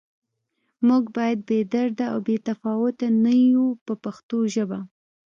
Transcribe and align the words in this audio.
موږ 0.87 1.03
باید 1.15 1.39
بې 1.47 1.59
درده 1.73 2.05
او 2.13 2.19
بې 2.27 2.35
تفاوته 2.47 3.07
نه 3.23 3.33
یو 3.55 3.65
په 3.85 3.93
پښتو 4.03 4.37
ژبه. 4.53 4.79